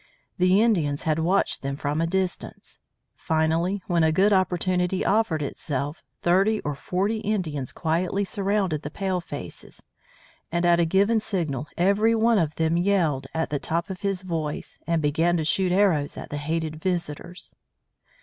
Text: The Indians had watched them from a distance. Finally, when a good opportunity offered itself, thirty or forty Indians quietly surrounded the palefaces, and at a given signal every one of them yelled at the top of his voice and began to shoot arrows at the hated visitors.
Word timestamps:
The 0.39 0.59
Indians 0.63 1.03
had 1.03 1.19
watched 1.19 1.61
them 1.61 1.75
from 1.75 2.01
a 2.01 2.07
distance. 2.07 2.79
Finally, 3.13 3.83
when 3.85 4.03
a 4.03 4.11
good 4.11 4.33
opportunity 4.33 5.05
offered 5.05 5.43
itself, 5.43 6.01
thirty 6.23 6.59
or 6.61 6.73
forty 6.73 7.17
Indians 7.19 7.71
quietly 7.71 8.23
surrounded 8.23 8.81
the 8.81 8.89
palefaces, 8.89 9.83
and 10.51 10.65
at 10.65 10.79
a 10.79 10.85
given 10.85 11.19
signal 11.19 11.67
every 11.77 12.15
one 12.15 12.39
of 12.39 12.55
them 12.55 12.77
yelled 12.77 13.27
at 13.35 13.51
the 13.51 13.59
top 13.59 13.91
of 13.91 14.01
his 14.01 14.23
voice 14.23 14.79
and 14.87 15.03
began 15.03 15.37
to 15.37 15.45
shoot 15.45 15.71
arrows 15.71 16.17
at 16.17 16.31
the 16.31 16.37
hated 16.37 16.77
visitors. 16.81 17.53